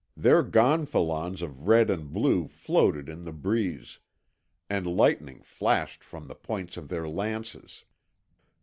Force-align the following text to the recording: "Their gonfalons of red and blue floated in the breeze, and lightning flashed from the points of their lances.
"Their 0.17 0.41
gonfalons 0.41 1.43
of 1.43 1.67
red 1.67 1.91
and 1.91 2.11
blue 2.11 2.47
floated 2.47 3.07
in 3.07 3.21
the 3.21 3.31
breeze, 3.31 3.99
and 4.67 4.87
lightning 4.87 5.43
flashed 5.43 6.03
from 6.03 6.27
the 6.27 6.33
points 6.33 6.75
of 6.75 6.89
their 6.89 7.07
lances. 7.07 7.85